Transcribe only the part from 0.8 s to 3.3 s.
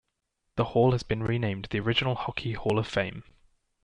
has been renamed the Original Hockey Hall of Fame.